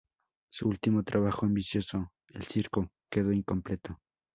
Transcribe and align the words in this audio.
Su 0.51 0.67
último 0.67 1.03
trabajo 1.03 1.45
ambicioso, 1.45 2.11
"El 2.29 2.41
circo", 2.47 2.89
quedó 3.11 3.31
incompleto. 3.31 3.99